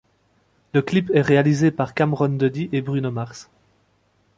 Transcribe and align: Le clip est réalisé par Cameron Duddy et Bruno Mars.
Le 0.73 0.81
clip 0.81 1.11
est 1.13 1.21
réalisé 1.21 1.69
par 1.69 1.93
Cameron 1.93 2.29
Duddy 2.29 2.69
et 2.71 2.81
Bruno 2.81 3.11
Mars. 3.11 3.51